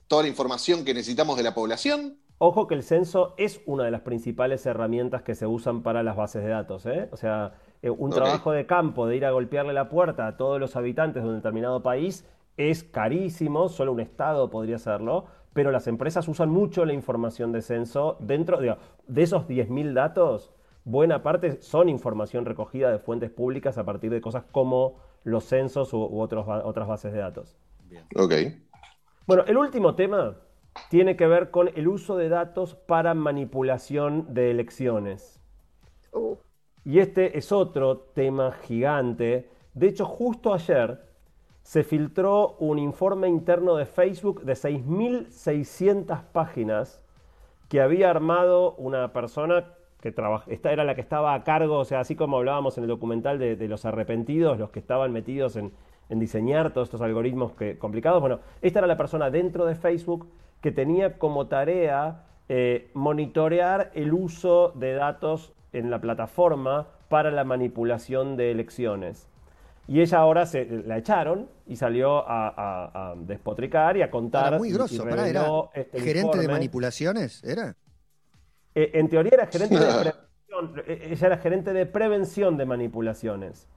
[0.08, 2.20] toda la información que necesitamos de la población?
[2.40, 6.16] Ojo que el censo es una de las principales herramientas que se usan para las
[6.16, 7.10] bases de datos, ¿eh?
[7.12, 10.60] O sea, eh, un trabajo de campo de ir a golpearle la puerta a todos
[10.60, 15.88] los habitantes de un determinado país es carísimo, solo un estado podría hacerlo, pero las
[15.88, 20.52] empresas usan mucho la información de censo dentro digo, de esos 10.000 datos.
[20.90, 25.92] Buena parte son información recogida de fuentes públicas a partir de cosas como los censos
[25.92, 27.58] u, u otros otras bases de datos.
[28.16, 28.34] Ok.
[29.26, 30.38] Bueno, el último tema
[30.90, 35.42] tiene que ver con el uso de datos para manipulación de elecciones.
[36.14, 36.38] Uh,
[36.86, 39.52] Y este es otro tema gigante.
[39.74, 41.06] De hecho, justo ayer
[41.64, 47.02] se filtró un informe interno de Facebook de 6.600 páginas
[47.68, 51.86] que había armado una persona que trabaja, esta era la que estaba a cargo, o
[51.86, 55.56] sea, así como hablábamos en el documental de, de los arrepentidos, los que estaban metidos
[55.56, 55.72] en,
[56.10, 58.22] en diseñar todos estos algoritmos que, complicados.
[58.22, 60.30] Bueno, esta era la persona dentro de Facebook
[60.62, 67.44] que tenía como tarea eh, monitorear el uso de datos en la plataforma para la
[67.44, 69.28] manipulación de elecciones.
[69.88, 74.48] Y ella ahora se la echaron y salió a, a- a despotricar y a contar.
[74.48, 75.42] Era muy y- y grosso, pará, era
[75.74, 77.76] este gerente de manipulaciones, ¿era?
[78.78, 83.68] Eh, en teoría era gerente de prevención, eh, ella era gerente de prevención de manipulaciones.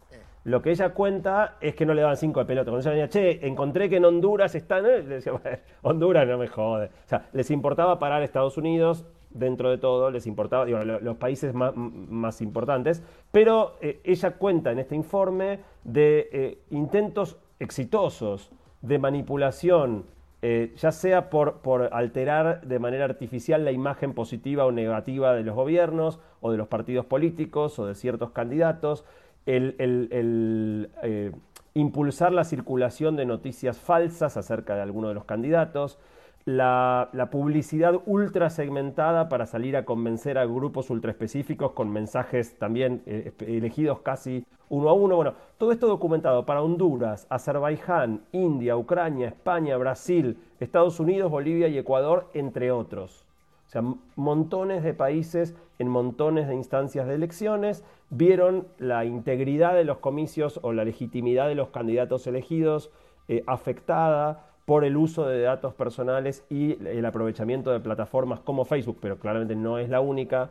[0.44, 2.70] Lo que ella cuenta es que no le daban cinco de pelota.
[2.70, 4.84] Cuando ella venía, che, encontré que en Honduras están.
[4.84, 5.02] ¿eh?
[5.02, 6.86] Le decía, "Bueno, Honduras no me jode.
[6.86, 11.16] O sea, les importaba parar a Estados Unidos, dentro de todo, les importaba, digo, los
[11.16, 13.02] países más, más importantes.
[13.32, 18.50] Pero eh, ella cuenta en este informe de eh, intentos exitosos
[18.82, 20.04] de manipulación
[20.42, 25.42] eh, ya sea por, por alterar de manera artificial la imagen positiva o negativa de
[25.42, 29.04] los gobiernos o de los partidos políticos o de ciertos candidatos,
[29.46, 31.32] el, el- eh,
[31.74, 35.98] impulsar la circulación de noticias falsas acerca de alguno de los candidatos,
[36.44, 43.02] la, publicidad ultra segmentada para salir a convencer a grupos ultra específicos con mensajes también
[43.06, 45.16] eh, elegidos casi uno a uno.
[45.16, 51.78] Bueno, todo esto documentado para Honduras, Azerbaiyán, India, Ucrania, España, Brasil, Estados Unidos, Bolivia y
[51.78, 53.26] Ecuador, entre otros.
[53.66, 53.82] O sea,
[54.16, 60.58] montones de países en montones de instancias de elecciones vieron la integridad de los comicios
[60.62, 62.90] o la legitimidad de los candidatos elegidos
[63.28, 68.98] eh, afectada por el uso de datos personales y el aprovechamiento de plataformas como Facebook,
[69.00, 70.50] pero claramente no es la única,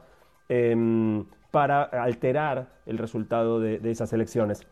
[0.49, 4.67] em, para alterar el resultado de, esas elecciones.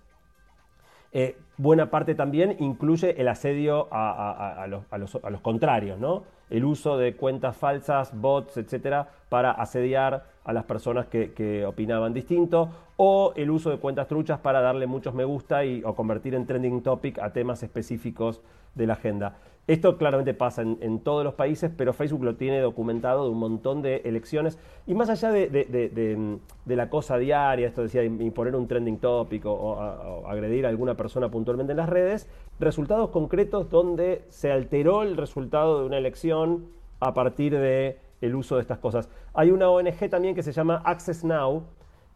[1.14, 6.24] Eh, buena parte también incluye el asedio a los contrarios, ¿no?
[6.50, 12.14] El uso de cuentas falsas, bots, etcétera, para asediar a las personas que, que opinaban
[12.14, 16.34] distinto, o el uso de cuentas truchas para darle muchos me gusta y, o convertir
[16.36, 18.42] en trending topic a temas específicos
[18.76, 19.38] de la agenda.
[19.68, 23.82] Esto claramente pasa en, todos los países, pero Facebook lo tiene documentado de un montón
[23.82, 24.58] de elecciones.
[24.88, 29.52] Y más allá de, de- la cosa diaria, esto decía, imponer un trending topic o,
[29.54, 32.30] o agredir a alguna persona puntualmente en las redes,
[32.60, 36.68] resultados concretos donde se alteró el resultado de una elección
[37.02, 39.10] a partir de el uso de estas cosas.
[39.34, 41.64] Hay una ONG también que se llama Access Now,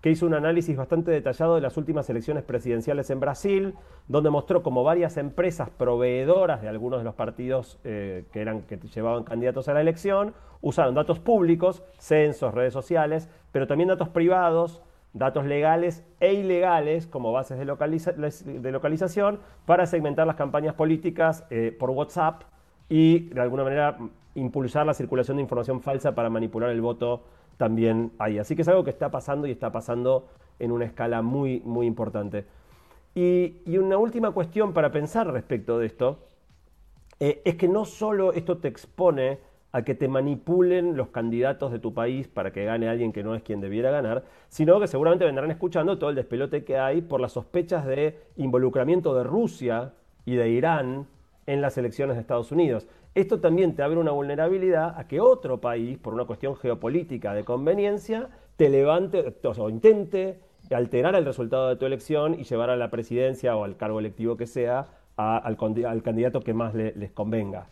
[0.01, 3.75] que hizo un análisis bastante detallado de las últimas elecciones presidenciales en Brasil,
[4.07, 8.77] donde mostró como varias empresas proveedoras de algunos de los partidos eh, que, eran, que
[8.77, 14.81] llevaban candidatos a la elección usaron datos públicos, censos, redes sociales, pero también datos privados,
[15.13, 21.45] datos legales e ilegales como bases de, localiza- de localización para segmentar las campañas políticas
[21.49, 22.43] eh, por WhatsApp
[22.89, 23.97] y de alguna manera
[24.35, 27.23] impulsar la circulación de información falsa para manipular el voto
[27.57, 28.39] también ahí.
[28.39, 30.27] Así que es algo que está pasando y está pasando
[30.59, 32.45] en una escala muy, muy importante.
[33.13, 36.19] Y, y una última cuestión para pensar respecto de esto
[37.19, 39.39] eh, es que no solo esto te expone
[39.71, 43.35] a que te manipulen los candidatos de tu país para que gane alguien que no
[43.35, 47.21] es quien debiera ganar, sino que seguramente vendrán escuchando todo el despelote que hay por
[47.21, 49.93] las sospechas de involucramiento de Rusia
[50.25, 51.07] y de Irán
[51.45, 52.87] en las elecciones de Estados Unidos.
[53.13, 57.43] Esto también te abre una vulnerabilidad a que otro país, por una cuestión geopolítica de
[57.43, 60.39] conveniencia, te levante o intente
[60.71, 64.37] alterar el resultado de tu elección y llevar a la presidencia o al cargo electivo
[64.37, 67.67] que sea al candidato que más le- les convenga.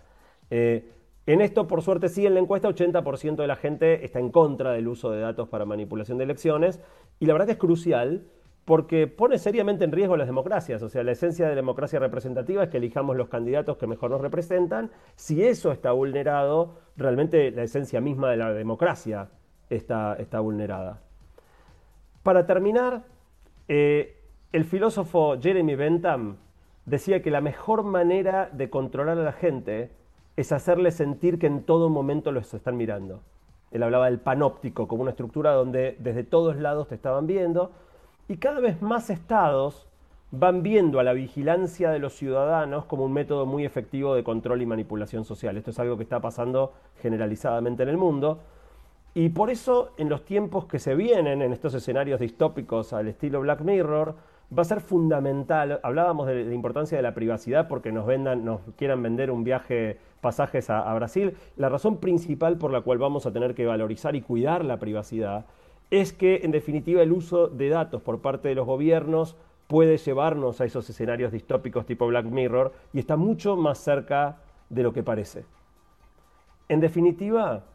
[0.51, 0.91] Eh,
[1.25, 4.71] en esto, por suerte, sí, en la encuesta 80% de la gente está en contra
[4.71, 6.81] del uso de datos para manipulación de elecciones
[7.19, 8.23] y la verdad que es crucial
[8.65, 10.81] porque pone seriamente en riesgo las democracias.
[10.83, 14.11] O sea, la esencia de la democracia representativa es que elijamos los candidatos que mejor
[14.11, 14.91] nos representan.
[15.15, 19.29] Si eso está vulnerado, realmente la esencia misma de la democracia
[19.69, 21.01] está, está vulnerada.
[22.23, 23.03] Para terminar,
[23.67, 24.17] eh,
[24.51, 26.37] el filósofo Jeremy Bentham
[26.85, 29.91] decía que la mejor manera de controlar a la gente
[30.35, 33.21] es hacerle sentir que en todo momento los están mirando.
[33.71, 37.71] Él hablaba del panóptico como una estructura donde desde todos lados te estaban viendo
[38.29, 39.87] y cada vez más estados
[40.31, 44.61] van viendo a la vigilancia de los ciudadanos como un método muy efectivo de control
[44.61, 45.57] y manipulación social.
[45.57, 48.39] Esto es algo que está pasando generalizadamente en el mundo.
[49.15, 53.41] Y por eso, en los tiempos que se vienen, en estos escenarios distópicos al estilo
[53.41, 54.13] Black Mirror,
[54.55, 55.79] va a ser fundamental.
[55.81, 59.97] Hablábamos de la importancia de la privacidad porque nos vendan, nos quieran vender un viaje,
[60.21, 61.35] pasajes a, a Brasil.
[61.57, 65.45] La razón principal por la cual vamos a tener que valorizar y cuidar la privacidad
[65.91, 69.35] es que, en definitiva, el uso de datos por parte de los gobiernos
[69.67, 74.37] puede llevarnos a esos escenarios distópicos tipo Black Mirror y está mucho más cerca
[74.69, 75.45] de lo que parece.
[76.67, 77.65] En definitiva,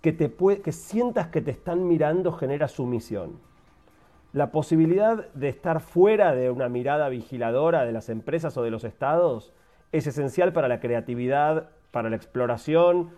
[0.00, 3.38] que, te sientas que te están mirando genera sumisión.
[4.32, 8.82] La posibilidad de estar fuera de una mirada vigiladora de las empresas o de los
[8.84, 9.52] estados
[9.92, 13.10] es esencial para la creatividad, para la exploración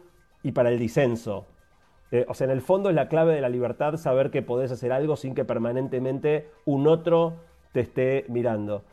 [0.43, 1.47] y para el disenso.
[2.11, 4.71] Eh, o sea, en el fondo es la clave de la libertad saber que podés
[4.71, 7.35] hacer algo sin que permanentemente un otro
[7.73, 8.85] te esté mirando.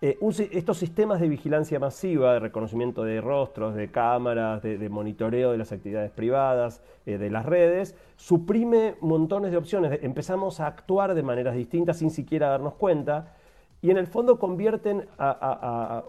[0.00, 0.16] Eh,
[0.52, 5.72] estos sistemas de vigilancia masiva, de reconocimiento de rostros, de cámaras, de, monitoreo de las
[5.72, 9.98] actividades privadas, eh, de las redes, suprime montones de opciones.
[10.02, 13.34] Empezamos a actuar de maneras distintas sin siquiera darnos cuenta.
[13.82, 16.04] y en el fondo convierten a,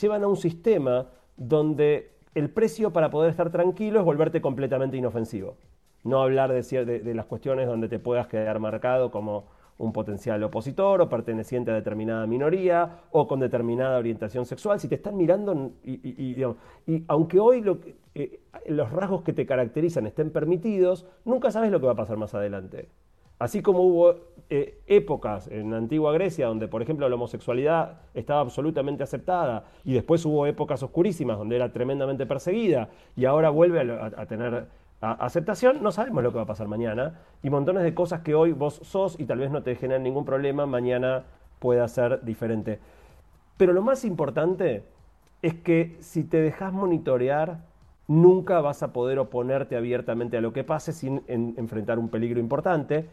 [0.00, 5.56] llevan a un sistema donde el precio para poder estar tranquilo es volverte completamente inofensivo.
[6.04, 9.44] No hablar de, de las cuestiones donde te puedas quedar marcado como
[9.80, 14.96] un potencial opositor o perteneciente a determinada minoría o con determinada orientación sexual, si te
[14.96, 16.44] están mirando y,
[17.08, 17.64] aunque hoy
[18.14, 22.18] eh, los rasgos que te caracterizan estén permitidos, nunca sabes lo que va a pasar
[22.18, 22.90] más adelante.
[23.38, 24.16] Así como hubo
[24.50, 29.94] eh, épocas en la antigua Grecia donde, por ejemplo, la homosexualidad estaba absolutamente aceptada y
[29.94, 34.66] después hubo épocas oscurísimas donde era tremendamente perseguida y ahora vuelve a tener
[35.00, 38.52] aceptación, no sabemos lo que va a pasar mañana y montones de cosas que hoy
[38.52, 41.24] vos sos y tal vez no te generan ningún problema, mañana
[41.58, 42.78] pueda ser diferente.
[43.56, 44.84] Pero lo más importante
[45.42, 47.58] es que si te dejas monitorear,
[48.08, 53.06] nunca vas a poder oponerte abiertamente a lo que pase sin enfrentar un peligro importante.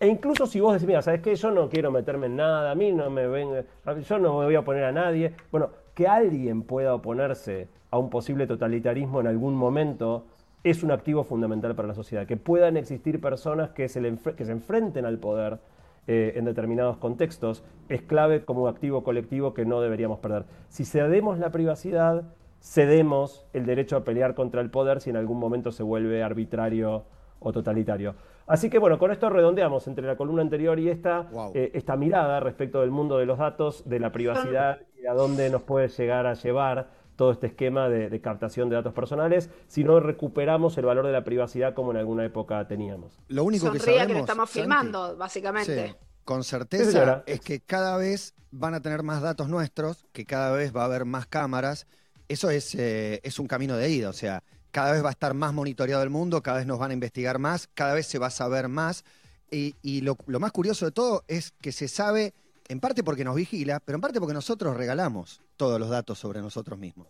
[0.00, 1.34] E incluso si vos decís, mira, ¿sabes qué?
[1.36, 3.64] Yo no quiero meterme en nada, a mí no me ven,
[4.06, 5.32] yo no me voy a oponer a nadie.
[5.52, 10.26] Bueno, que alguien pueda oponerse a un posible totalitarismo en algún momento
[10.64, 12.26] es un activo fundamental para la sociedad.
[12.26, 14.00] Que puedan existir personas que se,
[14.36, 15.58] que se enfrenten al poder
[16.06, 20.44] eh, en determinados contextos es clave como activo colectivo que no deberíamos perder.
[20.68, 22.24] Si cedemos la privacidad,
[22.60, 27.04] cedemos el derecho a pelear contra el poder si en algún momento se vuelve arbitrario
[27.40, 28.14] o totalitario.
[28.46, 32.40] Así que bueno, con esto redondeamos entre la columna anterior y esta, eh, esta mirada
[32.40, 36.26] respecto del mundo de los datos, de la privacidad y a dónde nos puede llegar
[36.26, 41.06] a llevar todo este esquema de, captación de datos personales si no recuperamos el valor
[41.06, 43.18] de la privacidad como en alguna época teníamos.
[43.28, 45.96] Lo único que sabemos, que lo estamos filmando, básicamente.
[46.24, 50.74] con certeza es que cada vez van a tener más datos nuestros, que cada vez
[50.74, 51.86] va a haber más cámaras.
[52.28, 55.34] Eso es, eh, es un camino de ida, o sea, cada vez va a estar
[55.34, 58.28] más monitoreado el mundo, cada vez nos van a investigar más, cada vez se va
[58.28, 59.04] a saber más.
[59.50, 62.34] Y, lo, lo más curioso de todo es que se sabe
[62.66, 66.40] en parte porque nos vigila, pero en parte porque nosotros regalamos todos los datos sobre
[66.40, 67.08] nosotros mismos.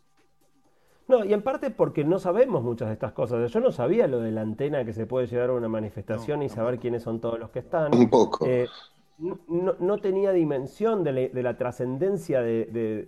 [1.07, 3.51] No, y en parte porque no sabemos muchas de estas cosas.
[3.53, 6.49] Yo no sabía lo de la antena que se puede llevar a una manifestación y
[6.49, 7.95] saber quiénes son todos los que están.
[7.95, 8.47] Un poco.
[8.47, 8.69] Eh,
[9.19, 13.07] no, tenía dimensión de la, trascendencia de...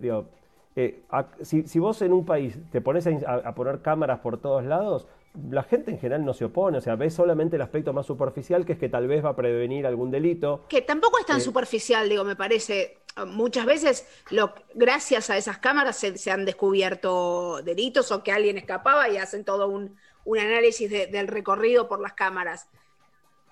[0.75, 1.03] Eh,
[1.41, 5.07] si, vos en un país te pones a, poner cámaras por todos lados,
[5.49, 8.65] la gente en general no se opone, o sea, ve solamente el aspecto más superficial,
[8.65, 10.65] que es que tal vez va a prevenir algún delito.
[10.67, 12.99] Que tampoco es tan eh, superficial, digo, me parece.
[13.25, 19.09] Muchas veces, lo, gracias a esas cámaras, se, han descubierto delitos o que alguien escapaba
[19.09, 19.97] y hacen todo un,
[20.27, 22.67] análisis del recorrido por las cámaras.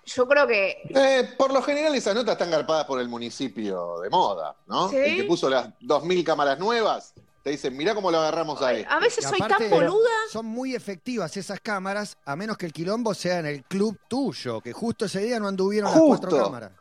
[0.05, 0.83] Yo creo que.
[0.89, 4.91] Eh, por lo general, esas notas están garpadas por el municipio de moda, ¿no?
[4.91, 7.15] El que puso las 2.000 cámaras nuevas
[7.45, 10.09] te dicen, mira cómo lo agarramos a A veces soy tan boluda.
[10.31, 14.61] Son muy efectivas esas cámaras, a menos que el quilombo sea en el club tuyo,
[14.61, 16.71] que justo ese día no anduvieron las cuatro cámaras.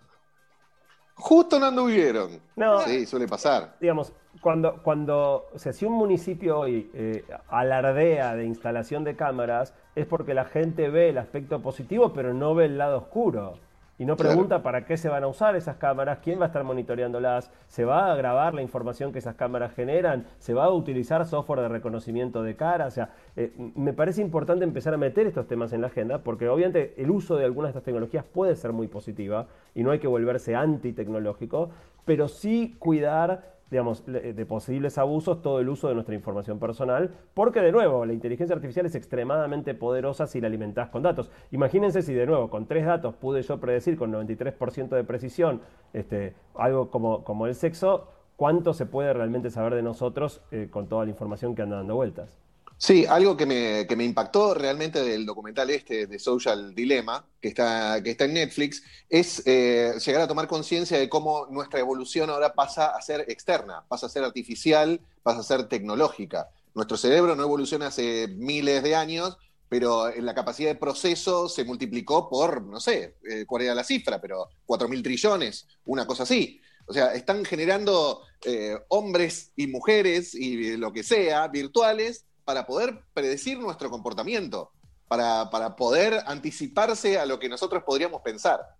[1.16, 2.40] Justo no anduvieron.
[2.56, 3.76] No, sí, suele pasar.
[3.78, 9.74] Digamos, cuando, cuando o sea, si un municipio hoy eh, alardea de instalación de cámaras,
[9.94, 13.58] es porque la gente ve el aspecto positivo, pero no ve el lado oscuro.
[13.96, 16.64] Y no pregunta para qué se van a usar esas cámaras, quién va a estar
[16.64, 21.24] monitoreándolas, se va a grabar la información que esas cámaras generan, se va a utilizar
[21.26, 22.86] software de reconocimiento de cara.
[22.86, 26.48] O sea, eh, me parece importante empezar a meter estos temas en la agenda porque
[26.48, 30.00] obviamente el uso de algunas de estas tecnologías puede ser muy positiva y no hay
[30.00, 31.70] que volverse anti-tecnológico,
[32.04, 37.60] pero sí cuidar digamos, de posibles abusos todo el uso de nuestra información personal, porque
[37.60, 41.30] de nuevo, la inteligencia artificial es extremadamente poderosa si la alimentás con datos.
[41.50, 45.60] Imagínense si de nuevo, con tres datos pude yo predecir con 93% de precisión
[45.92, 50.88] este, algo como, como el sexo, ¿cuánto se puede realmente saber de nosotros eh, con
[50.88, 52.43] toda la información que anda dando vueltas?
[52.76, 57.48] Sí, algo que me, que me, impactó realmente del documental este de Social Dilemma, que
[57.48, 62.30] está, que está en Netflix, es eh, llegar a tomar conciencia de cómo nuestra evolución
[62.30, 66.50] ahora pasa a ser externa, pasa a ser artificial, pasa a ser tecnológica.
[66.74, 71.64] Nuestro cerebro no evoluciona hace miles de años, pero en la capacidad de proceso se
[71.64, 76.24] multiplicó por, no sé, eh, cuál era la cifra, pero 4 mil trillones, una cosa
[76.24, 76.60] así.
[76.86, 83.00] O sea, están generando eh, hombres y mujeres y lo que sea, virtuales, para poder
[83.14, 84.70] predecir nuestro comportamiento,
[85.08, 88.74] para, poder anticiparse a lo que nosotros podríamos pensar.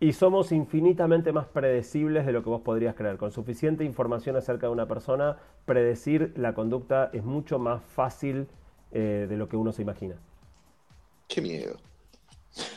[0.00, 3.18] Y somos infinitamente más predecibles de lo que vos podrías creer.
[3.18, 8.48] Con suficiente información acerca de una persona, predecir la conducta es mucho más fácil
[8.90, 10.16] eh, de lo que uno se imagina.
[11.28, 11.78] Qué miedo.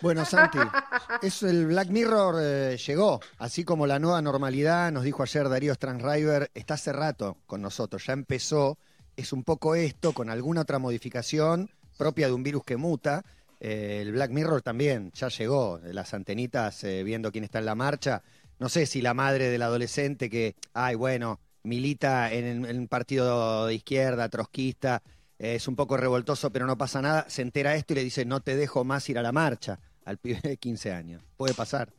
[0.01, 0.59] Bueno, Santi,
[1.21, 5.73] eso el Black Mirror eh, llegó, así como la nueva normalidad, nos dijo ayer Darío
[5.73, 8.77] Strandriver, está hace rato con nosotros, ya empezó
[9.17, 13.23] es un poco esto, con alguna otra modificación propia de un virus que muta.
[13.59, 17.75] Eh, el Black Mirror también ya llegó, las antenitas eh, viendo quién está en la
[17.75, 18.21] marcha,
[18.59, 23.75] no sé si la madre del adolescente que, ay, bueno, milita en, un partido de
[23.75, 25.01] izquierda, trotskista,
[25.39, 28.25] eh, es un poco revoltoso, pero no pasa nada, se entera esto y le dice,
[28.25, 31.23] no te dejo más ir a la marcha al pibe de 15 años.
[31.35, 31.89] Puede pasar.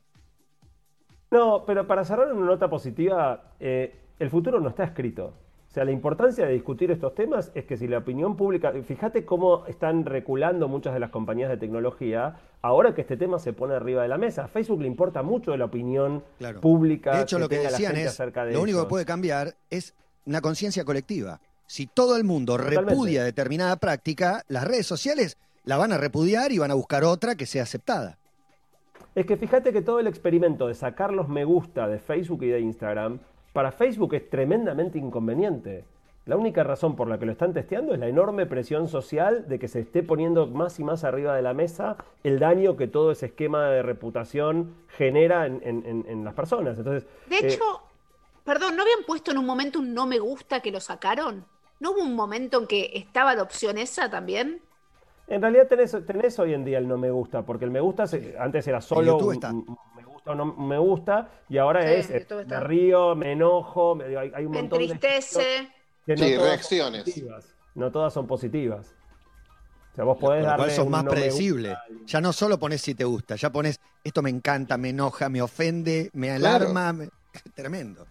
[1.31, 5.35] No, pero para cerrar una nota positiva, eh, el futuro no está escrito.
[5.77, 9.27] O sea, la importancia de discutir estos temas es que si la opinión pública, fíjate
[9.27, 13.75] cómo están reculando muchas de las compañías de tecnología, ahora que este tema se pone
[13.75, 14.45] arriba de la mesa.
[14.45, 16.25] A Facebook le importa mucho la opinión
[16.63, 17.17] pública.
[17.17, 18.19] De hecho, lo que decían es,
[18.53, 19.93] lo único que puede cambiar es
[20.25, 21.43] una conciencia colectiva.
[21.67, 26.59] Si todo el mundo repudia determinada práctica, las redes sociales la van a repudiar y
[26.59, 28.17] van a buscar otra que sea aceptada.
[29.15, 32.49] Es que fíjate que todo el experimento de sacar los me gusta de Facebook y
[32.49, 33.21] de Instagram,
[33.57, 35.87] para Facebook es tremendamente inconveniente.
[36.27, 39.59] La única razón por la que lo están testeando es la enorme presión social de
[39.59, 43.13] que se esté poniendo más y más arriba de la mesa el daño que todo
[43.13, 46.77] ese esquema de reputación genera en, las personas.
[46.77, 50.61] Entonces, de hecho, eh, perdón, ¿no habían puesto en un momento un no me gusta
[50.61, 51.47] que lo sacaron?
[51.81, 54.61] ¿No hubo un momento en que estaba la opción esa también?
[55.29, 58.05] En realidad tenés, hoy en día el no me gusta, porque el me gusta
[58.39, 59.79] antes era solo un,
[60.27, 64.45] gusta o no me gusta, y ahora es eh, me río, me enojo, me, hay,
[64.45, 65.69] un me montón entristece.
[66.07, 67.23] de sí, reacciones.
[67.75, 68.95] No todas son positivas.
[69.93, 71.77] O sea, vos podés darle Eso es más predecible.
[72.07, 75.43] Ya no solo pones si te gusta, ya pones esto me encanta, me enoja, me
[75.43, 76.95] ofende, me alarma.
[77.55, 78.07] Tremendo.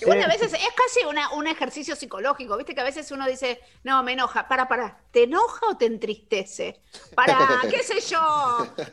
[0.00, 1.00] Igual a veces es casi
[1.34, 5.24] un ejercicio psicológico, viste que a veces uno dice, no, me enoja, para, para, ¿te
[5.24, 6.80] enoja o te entristece?
[7.14, 7.36] Para,
[7.70, 8.18] qué sé yo,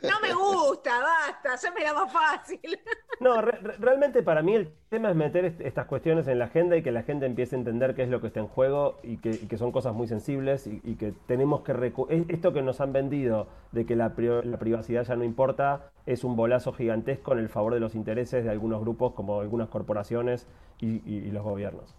[0.04, 2.80] no me gusta, basta, se me da más fácil.
[3.20, 6.92] No, realmente para mí el tema es meter estas cuestiones en la agenda y que
[6.92, 9.72] la gente empiece a entender qué es lo que está en juego y que, son
[9.72, 11.94] cosas muy sensibles y, que tenemos que...
[12.28, 16.36] Esto que nos han vendido de que la, la privacidad ya no importa es un
[16.36, 20.46] bolazo gigantesco en el favor de los intereses de algunos grupos como algunas corporaciones
[20.82, 21.96] y, los gobiernos.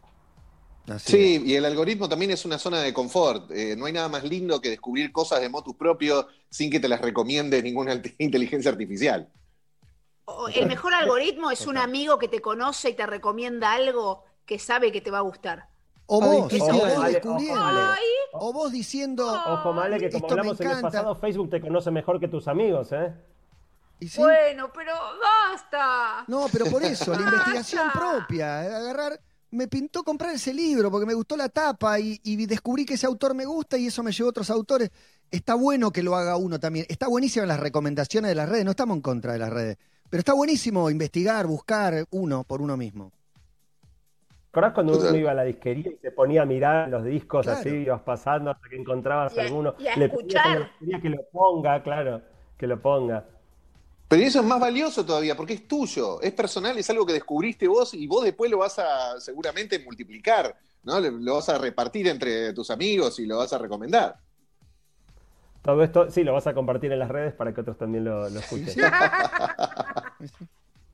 [0.99, 3.51] sí, y el algoritmo también es una zona de confort.
[3.53, 6.89] Eh, no hay nada más lindo que descubrir cosas de motus propio sin que te
[6.89, 9.31] las recomiende ninguna inteligencia artificial.
[10.55, 14.93] El mejor algoritmo es un amigo que te conoce y te recomienda algo que sabe
[14.93, 15.69] que te va a gustar.
[16.07, 16.53] O vos,
[18.33, 19.33] o vos diciendo.
[19.47, 22.93] Ojo, Male, que como hablamos en el pasado, Facebook te conoce mejor que tus amigos,
[22.93, 23.15] ¿eh?
[24.17, 26.25] Bueno, pero basta.
[26.27, 29.21] No, pero por eso, la investigación propia, agarrar
[29.53, 33.35] me pintó comprar ese libro porque me gustó la tapa y, descubrí que ese autor
[33.35, 34.91] me gusta y eso me llevó a otros autores.
[35.31, 36.87] Está bueno que lo haga uno también.
[36.89, 39.77] Está buenísimo las recomendaciones de las redes, no estamos en contra de las redes,
[40.13, 43.11] pero está buenísimo investigar, buscar uno por uno mismo.
[44.51, 47.71] ¿Acordás cuando uno iba a la disquería y se ponía a mirar los discos así,
[47.71, 49.75] ibas pasando hasta que encontrabas alguno?
[49.79, 50.71] le escuchar.
[51.01, 52.21] que lo ponga, claro,
[52.59, 53.25] que lo ponga.
[54.07, 57.67] Pero eso es más valioso todavía, porque es tuyo, es personal, es algo que descubriste
[57.67, 61.01] vos y vos después lo vas a seguramente multiplicar, ¿no?
[61.01, 64.19] Lo vas a repartir entre tus amigos y lo vas a recomendar.
[65.63, 68.27] Todo esto, sí, lo vas a compartir en las redes para que otros también lo,
[68.27, 68.67] escuchen.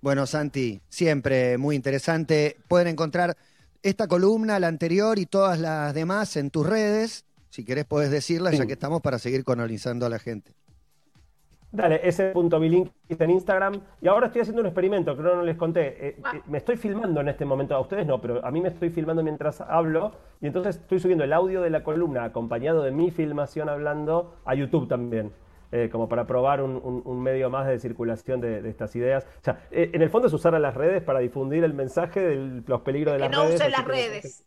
[0.00, 2.56] bueno, Santi, siempre muy interesante.
[2.68, 3.36] Pueden encontrar
[3.82, 7.24] esta columna, la anterior y todas las demás en tus redes.
[7.50, 10.52] Si querés, podés decirlas, ya que estamos para seguir colonizando a la gente.
[11.70, 13.80] Dale, ese punto link en Instagram.
[14.00, 16.08] Y ahora estoy haciendo un experimento que no, les conté.
[16.08, 18.68] Eh, eh, me estoy filmando en este momento, a ustedes no, pero a mí me
[18.68, 20.12] estoy filmando mientras hablo.
[20.40, 24.54] Y entonces estoy subiendo el audio de la columna acompañado de mi filmación hablando a
[24.54, 25.30] YouTube también.
[25.70, 29.26] Eh, como para probar un, medio más de circulación de, estas ideas.
[29.40, 32.62] O sea, en el fondo es usar a las redes para difundir el mensaje de
[32.66, 33.42] los peligros de las redes.
[33.42, 34.44] Que no usen las redes.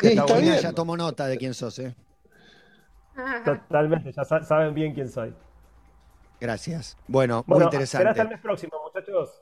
[0.00, 0.58] Está bien.
[0.60, 1.94] Ya tomo nota de quién sos, ¿eh?
[3.44, 5.34] Totalmente, ya saben bien quién soy.
[6.40, 6.96] Gracias.
[7.06, 7.98] Bueno, muy interesante.
[7.98, 9.30] Será hasta el mes próximo, muchachos.